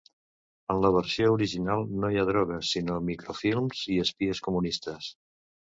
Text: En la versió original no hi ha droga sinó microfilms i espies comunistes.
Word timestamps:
En 0.73 0.79
la 0.85 0.89
versió 0.95 1.27
original 1.35 1.85
no 1.99 2.09
hi 2.09 2.17
ha 2.17 2.25
droga 2.31 2.59
sinó 2.71 2.97
microfilms 3.13 3.85
i 3.95 4.01
espies 4.09 4.45
comunistes. 4.51 5.15